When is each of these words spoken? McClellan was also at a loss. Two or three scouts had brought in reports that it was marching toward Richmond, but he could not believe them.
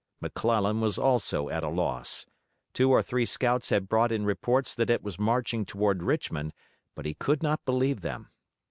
McClellan 0.19 0.81
was 0.81 0.97
also 0.97 1.47
at 1.49 1.63
a 1.63 1.69
loss. 1.69 2.25
Two 2.73 2.89
or 2.89 3.03
three 3.03 3.23
scouts 3.23 3.69
had 3.69 3.87
brought 3.87 4.11
in 4.11 4.25
reports 4.25 4.73
that 4.73 4.89
it 4.89 5.03
was 5.03 5.19
marching 5.19 5.63
toward 5.63 6.01
Richmond, 6.01 6.53
but 6.95 7.05
he 7.05 7.13
could 7.13 7.43
not 7.43 7.63
believe 7.65 8.01
them. 8.01 8.29